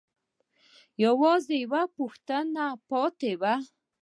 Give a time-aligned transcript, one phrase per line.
[1.05, 3.55] يوازې يوه پوښتنه پاتې وه.